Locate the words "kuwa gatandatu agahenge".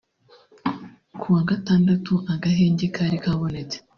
1.19-2.85